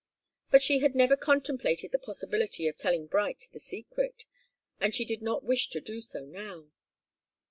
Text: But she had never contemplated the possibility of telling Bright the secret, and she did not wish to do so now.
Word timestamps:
But 0.49 0.63
she 0.63 0.79
had 0.79 0.95
never 0.95 1.15
contemplated 1.15 1.91
the 1.91 1.99
possibility 1.99 2.67
of 2.67 2.75
telling 2.75 3.05
Bright 3.05 3.49
the 3.53 3.59
secret, 3.59 4.25
and 4.79 4.95
she 4.95 5.05
did 5.05 5.21
not 5.21 5.43
wish 5.43 5.69
to 5.69 5.79
do 5.79 6.01
so 6.01 6.25
now. 6.25 6.71